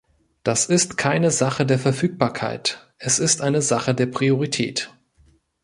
[0.41, 4.91] Das ist keine Sache der Verfügbarkeit, es ist eine Sache der Priorität.